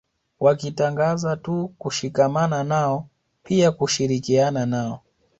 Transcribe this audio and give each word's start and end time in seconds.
Wakitangaza 0.39 1.37
tu 1.37 1.67
kushikamana 1.77 2.63
nao 2.63 3.07
pia 3.43 3.71
kushirikiana 3.71 4.65
nao 4.65 5.01